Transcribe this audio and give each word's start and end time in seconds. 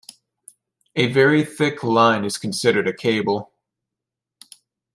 A 0.95 1.11
very 1.13 1.45
thick 1.45 1.83
line 1.83 2.25
is 2.25 2.39
considered 2.39 2.87
a 2.87 2.91
cable. 2.91 3.51